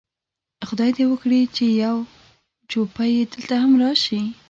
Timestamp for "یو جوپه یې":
1.83-3.21